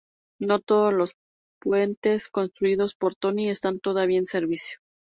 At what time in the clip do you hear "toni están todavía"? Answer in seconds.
3.13-4.17